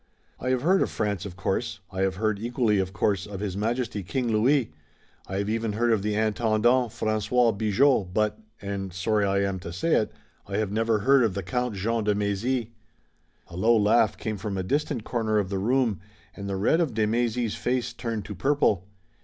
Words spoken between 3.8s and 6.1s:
King Louis, I have even heard of